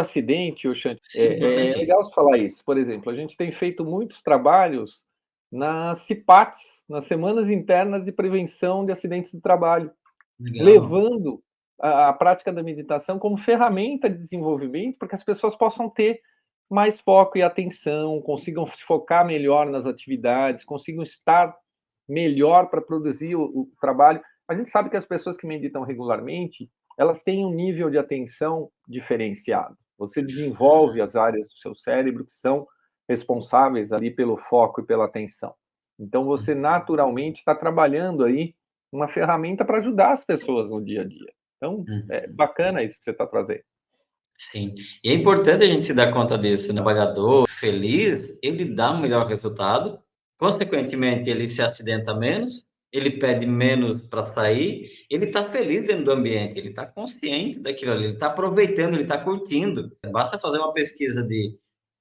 [0.00, 2.64] acidente, Oxante, é, é legal você falar isso.
[2.64, 5.02] Por exemplo, a gente tem feito muitos trabalhos
[5.50, 9.92] nas CIPATs, nas Semanas Internas de Prevenção de Acidentes do Trabalho,
[10.38, 10.66] legal.
[10.66, 11.42] levando
[11.80, 16.20] a, a, prática da meditação como ferramenta de desenvolvimento para que as pessoas possam ter
[16.68, 21.54] mais foco e atenção, consigam se focar melhor nas atividades, consigam estar
[22.08, 24.20] melhor para produzir o, o trabalho.
[24.48, 26.68] A gente sabe que as pessoas que meditam regularmente,
[26.98, 29.76] elas têm um nível de atenção diferenciado.
[30.08, 32.66] Você desenvolve as áreas do seu cérebro que são
[33.08, 35.54] responsáveis ali pelo foco e pela atenção.
[35.98, 38.54] Então você naturalmente está trabalhando aí
[38.92, 41.32] uma ferramenta para ajudar as pessoas no dia a dia.
[41.56, 42.34] Então é uhum.
[42.34, 43.62] bacana isso que você está trazendo.
[44.36, 46.70] Sim, e é importante a gente se dar conta disso.
[46.70, 50.00] O trabalhador feliz, ele dá um melhor resultado,
[50.36, 56.12] consequentemente, ele se acidenta menos, ele pede menos para sair, ele está feliz dentro do
[56.12, 59.90] ambiente, ele está consciente daquilo ali, ele está aproveitando, ele está curtindo.
[60.12, 61.58] Basta fazer uma pesquisa de,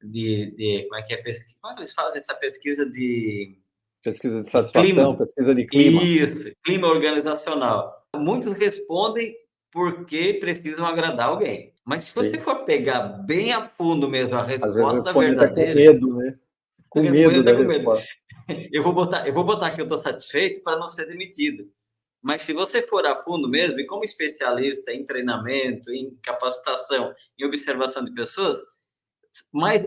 [0.00, 1.56] de, de, como é que é pesquisa?
[1.60, 3.58] Como eles fazem essa pesquisa de
[4.00, 5.16] pesquisa de satisfação, clima.
[5.16, 6.02] pesquisa de clima.
[6.04, 8.06] Isso, clima organizacional.
[8.16, 9.34] Muitos respondem
[9.72, 11.72] porque precisam agradar alguém.
[11.84, 12.44] Mas se você Sim.
[12.44, 16.38] for pegar bem a fundo mesmo a resposta verdadeira, com medo, né?
[16.96, 17.90] Com medo, da com medo.
[18.72, 21.70] Eu vou botar, eu vou botar que eu estou satisfeito para não ser demitido.
[22.22, 27.44] Mas se você for a fundo mesmo, e como especialista em treinamento, em capacitação, em
[27.44, 28.56] observação de pessoas,
[29.52, 29.84] mais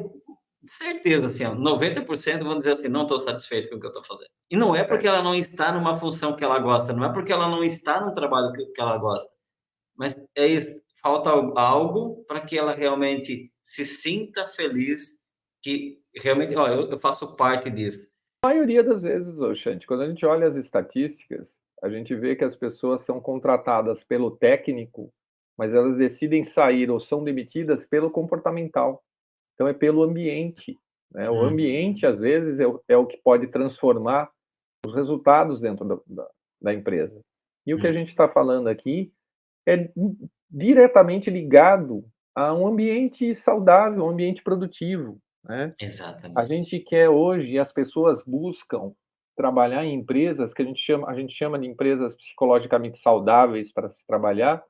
[0.67, 4.03] certeza, assim, ó, 90% vão dizer assim, não estou satisfeito com o que eu estou
[4.03, 4.29] fazendo.
[4.51, 7.33] E não é porque ela não está numa função que ela gosta, não é porque
[7.33, 9.31] ela não está num trabalho que, que ela gosta,
[9.95, 10.69] mas é isso,
[11.01, 15.18] falta algo para que ela realmente se sinta feliz,
[15.69, 18.09] que realmente, ó, eu, eu faço parte disso.
[18.43, 22.43] A maioria das vezes, Oxante, quando a gente olha as estatísticas, a gente vê que
[22.43, 25.11] as pessoas são contratadas pelo técnico,
[25.57, 29.03] mas elas decidem sair ou são demitidas pelo comportamental.
[29.53, 30.77] Então, é pelo ambiente.
[31.11, 31.29] Né?
[31.29, 31.45] O uhum.
[31.45, 34.29] ambiente, às vezes, é o, é o, que pode transformar
[34.85, 36.29] os resultados dentro da, da,
[36.61, 37.19] da empresa.
[37.67, 37.93] E o que a uhum.
[37.93, 39.11] gente está falando aqui
[39.67, 39.91] é
[40.49, 45.19] diretamente ligado a um ambiente saudável, um ambiente produtivo.
[45.43, 45.73] Né?
[45.79, 46.37] Exatamente.
[46.37, 48.93] A gente quer hoje, as pessoas buscam
[49.35, 53.89] trabalhar em empresas que a gente chama, a gente chama de empresas psicologicamente saudáveis para
[53.89, 54.61] se trabalhar,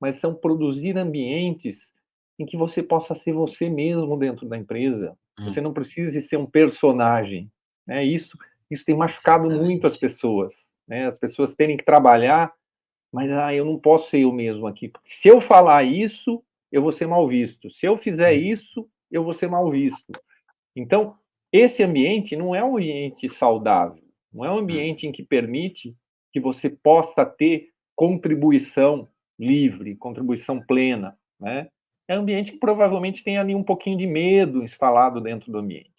[0.00, 1.92] mas são produzir ambientes
[2.38, 5.16] em que você possa ser você mesmo dentro da empresa.
[5.38, 5.44] Hum.
[5.44, 7.50] Você não precisa ser um personagem.
[7.86, 8.04] Né?
[8.04, 8.38] Isso,
[8.70, 9.70] isso tem machucado Exatamente.
[9.70, 10.72] muito as pessoas.
[10.88, 11.06] Né?
[11.06, 12.52] As pessoas terem que trabalhar,
[13.12, 14.90] mas ah, eu não posso ser eu mesmo aqui.
[15.06, 17.70] Se eu falar isso, eu vou ser mal visto.
[17.70, 18.40] Se eu fizer hum.
[18.40, 20.12] isso, eu vou ser mal visto.
[20.74, 21.16] Então,
[21.52, 24.02] esse ambiente não é um ambiente saudável,
[24.32, 25.96] não é um ambiente em que permite
[26.32, 29.08] que você possa ter contribuição
[29.38, 31.68] livre, contribuição plena, né?
[32.08, 35.90] É um ambiente que provavelmente tem ali um pouquinho de medo instalado dentro do ambiente.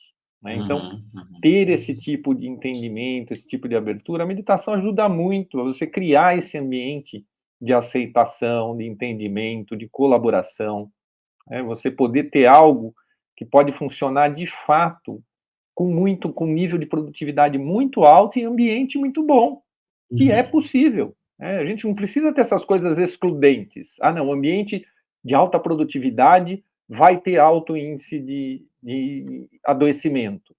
[0.41, 0.56] Né?
[0.56, 1.39] Então, uhum, uhum.
[1.41, 5.85] ter esse tipo de entendimento, esse tipo de abertura, a meditação ajuda muito a você
[5.85, 7.25] criar esse ambiente
[7.59, 10.89] de aceitação, de entendimento, de colaboração,
[11.49, 11.61] né?
[11.63, 12.93] você poder ter algo
[13.35, 15.23] que pode funcionar de fato
[15.75, 19.61] com muito, com nível de produtividade muito alto e ambiente muito bom,
[20.17, 20.39] que é uhum.
[20.39, 21.15] é possível.
[21.37, 21.57] Né?
[21.59, 23.95] A gente não precisa ter essas coisas excludentes.
[24.01, 24.85] Ah, não, o ambiente
[25.23, 30.55] de alta produtividade vai ter alto índice de, de adoecimento.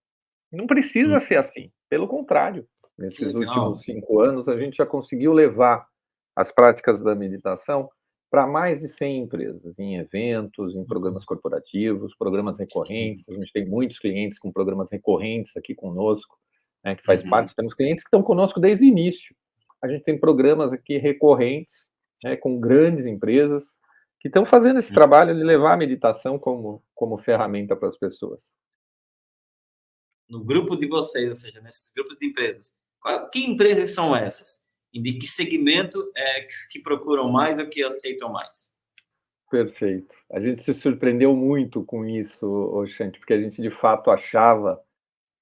[0.52, 2.66] Não precisa ser assim, pelo contrário.
[2.96, 5.86] Nesses últimos cinco anos, a gente já conseguiu levar
[6.34, 7.90] as práticas da meditação
[8.30, 11.28] para mais de 100 empresas, em eventos, em programas uhum.
[11.28, 13.28] corporativos, programas recorrentes.
[13.28, 16.38] A gente tem muitos clientes com programas recorrentes aqui conosco,
[16.84, 17.30] né, que faz uhum.
[17.30, 17.54] parte.
[17.54, 19.34] Temos clientes que estão conosco desde o início.
[19.82, 21.90] A gente tem programas aqui recorrentes,
[22.22, 23.78] né, com grandes empresas,
[24.20, 24.94] que estão fazendo esse hum.
[24.94, 28.52] trabalho de levar a meditação como, como ferramenta para as pessoas.
[30.28, 34.67] No grupo de vocês, ou seja, nesses grupos de empresas, qual, que empresas são essas?
[34.92, 38.74] E de que segmento é que, procuram mais ou que aceitam mais?
[39.50, 40.14] Perfeito.
[40.30, 44.80] A gente se surpreendeu muito com isso, Oxante, porque a gente de fato achava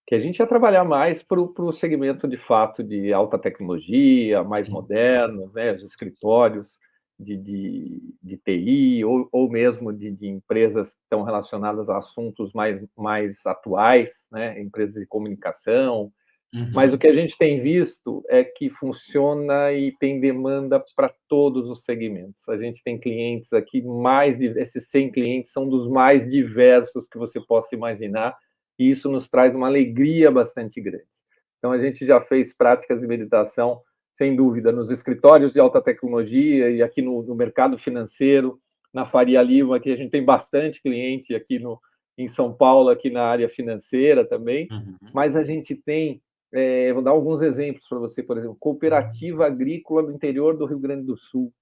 [0.06, 4.66] que a gente ia trabalhar mais para o segmento de fato de alta tecnologia, mais
[4.66, 4.72] Sim.
[4.72, 6.78] moderno, né, os escritórios
[7.18, 12.52] de, de, de TI ou, ou mesmo de, de, empresas que estão relacionadas a assuntos
[12.52, 16.12] mais, mais atuais, né, empresas de comunicação.
[16.54, 16.70] Uhum.
[16.72, 21.68] Mas o que a gente tem visto é que funciona e tem demanda para todos
[21.68, 22.48] os segmentos.
[22.48, 27.18] A gente tem clientes aqui, mais de esses 100 clientes são dos mais diversos que
[27.18, 28.36] você possa imaginar,
[28.78, 31.04] e isso nos traz uma alegria bastante grande.
[31.58, 33.80] Então, a gente já fez práticas de meditação
[34.12, 38.58] sem dúvida, nos escritórios de alta tecnologia e aqui no, no mercado financeiro.
[38.94, 41.78] na Faria Lima, que a gente tem bastante cliente aqui no,
[42.16, 44.96] em São Paulo, aqui na área financeira também, uhum.
[45.12, 46.22] mas a gente tem,
[46.56, 50.78] é, vou dar alguns exemplos para você, por exemplo, cooperativa agrícola do interior do Rio
[50.78, 51.52] Grande do Sul,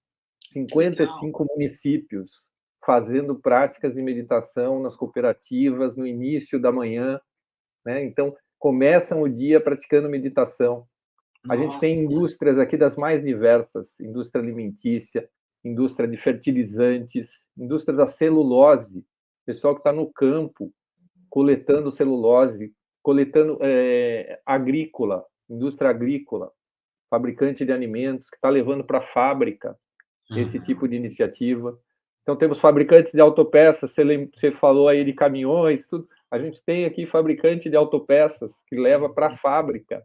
[0.53, 2.49] 55 municípios
[2.87, 7.21] fazendo práticas de meditação nas cooperativas no início da manhã,
[7.85, 8.05] né?
[8.05, 10.87] Então, começam o dia praticando meditação.
[11.49, 11.61] A Nossa.
[11.63, 15.29] gente tem indústrias aqui das mais diversas, indústria alimentícia,
[15.65, 19.05] indústria de fertilizantes, indústria da celulose,
[19.45, 20.73] pessoal que está no campo
[21.29, 22.73] coletando celulose,
[23.05, 26.51] coletando é, agrícola, indústria agrícola,
[27.11, 29.79] fabricante de alimentos que está levando para a fábrica
[30.31, 30.65] esse uhum.
[30.65, 31.79] tipo de iniciativa.
[32.23, 36.09] Então temos fabricantes de autopeças, você, você falou aí de caminhões, tudo.
[36.31, 39.37] A gente tem aqui fabricante de autopeças que leva para a uhum.
[39.37, 40.03] fábrica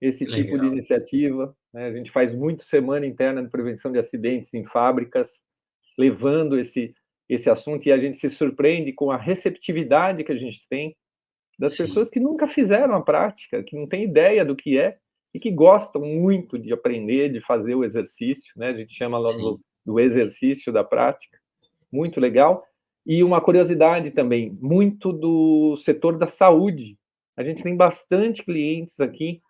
[0.00, 0.42] esse Legal.
[0.42, 1.56] tipo de iniciativa.
[1.72, 1.86] Né?
[1.86, 5.44] A gente faz muito semana interna de prevenção de acidentes em fábricas,
[5.96, 6.92] levando esse,
[7.28, 10.96] esse assunto, e a gente se surpreende com a receptividade que a gente tem
[11.60, 11.84] das Sim.
[11.84, 14.96] pessoas que nunca fizeram a prática, que não têm ideia do que é,
[15.34, 18.68] e que gostam muito de aprender, de fazer o exercício, né?
[18.68, 21.38] A gente chama lá do, do exercício da prática,
[21.92, 22.64] muito legal.
[23.06, 26.96] E uma curiosidade também, muito do setor da saúde.
[27.36, 29.42] A gente tem bastante clientes aqui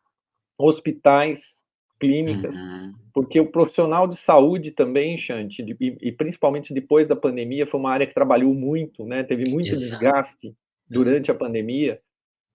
[0.58, 1.62] hospitais,
[2.00, 2.92] clínicas, uhum.
[3.14, 7.92] porque o profissional de saúde também, Chante, e, e, principalmente depois da pandemia, foi uma
[7.92, 9.22] área que trabalhou muito, né?
[9.22, 9.90] Teve muito Exato.
[9.90, 10.56] desgaste
[10.90, 12.00] durante a pandemia,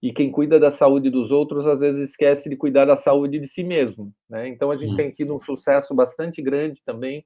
[0.02, 3.48] e quem cuida da saúde dos outros às vezes esquece de cuidar da saúde de
[3.48, 4.46] si mesmo, né?
[4.46, 4.96] Então a gente uhum.
[4.96, 7.24] tem tido um sucesso bastante grande também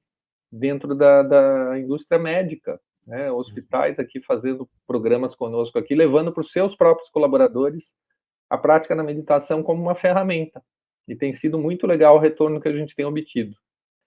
[0.50, 3.30] dentro da, da indústria médica, né?
[3.30, 7.92] Hospitais aqui fazendo programas conosco aqui, levando para os seus próprios colaboradores
[8.48, 10.62] a prática da meditação como uma ferramenta.
[11.08, 13.56] E tem sido muito legal o retorno que a gente tem obtido.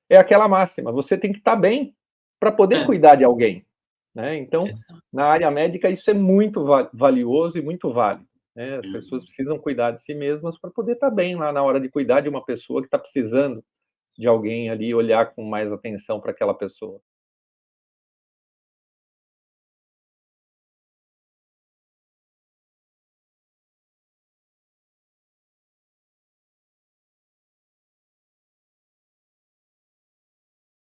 [0.10, 1.94] É aquela máxima: você tem que estar bem
[2.40, 2.86] para poder é.
[2.86, 3.66] cuidar de alguém.
[4.14, 4.38] Né?
[4.38, 4.66] Então,
[5.12, 6.64] na área médica, isso é muito
[6.94, 8.28] valioso e muito válido.
[8.56, 8.78] Né?
[8.78, 9.28] As pessoas uhum.
[9.28, 12.30] precisam cuidar de si mesmas para poder estar bem lá na hora de cuidar de
[12.30, 13.64] uma pessoa que está precisando
[14.18, 17.00] de alguém ali, olhar com mais atenção para aquela pessoa.